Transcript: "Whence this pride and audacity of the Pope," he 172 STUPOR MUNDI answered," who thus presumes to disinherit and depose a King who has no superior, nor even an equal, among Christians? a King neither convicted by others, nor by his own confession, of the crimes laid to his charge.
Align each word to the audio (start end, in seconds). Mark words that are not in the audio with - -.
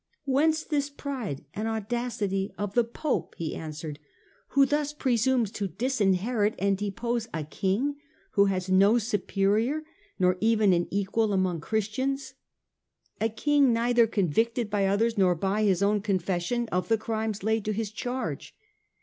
"Whence 0.25 0.63
this 0.63 0.89
pride 0.89 1.45
and 1.53 1.67
audacity 1.67 2.51
of 2.57 2.73
the 2.73 2.83
Pope," 2.83 3.35
he 3.37 3.51
172 3.51 3.99
STUPOR 3.99 3.99
MUNDI 3.99 4.17
answered," 4.17 4.47
who 4.47 4.65
thus 4.65 4.93
presumes 4.93 5.51
to 5.51 5.67
disinherit 5.67 6.55
and 6.57 6.75
depose 6.75 7.27
a 7.31 7.43
King 7.43 7.97
who 8.31 8.45
has 8.45 8.67
no 8.67 8.97
superior, 8.97 9.83
nor 10.17 10.37
even 10.41 10.73
an 10.73 10.87
equal, 10.89 11.31
among 11.33 11.61
Christians? 11.61 12.33
a 13.19 13.29
King 13.29 13.71
neither 13.73 14.07
convicted 14.07 14.71
by 14.71 14.87
others, 14.87 15.19
nor 15.19 15.35
by 15.35 15.61
his 15.61 15.83
own 15.83 16.01
confession, 16.01 16.67
of 16.71 16.87
the 16.89 16.97
crimes 16.97 17.43
laid 17.43 17.63
to 17.65 17.71
his 17.71 17.91
charge. 17.91 18.55